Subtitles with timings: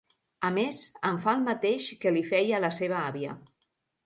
[0.47, 0.79] A més,
[1.09, 3.37] em fa el mateix que li feia a la seva àvia.